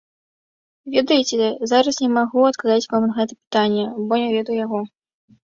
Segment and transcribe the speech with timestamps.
[0.95, 4.83] Ведаеце, зараз не магу адказаць вам на гэтае пытанне, бо не вяду яго.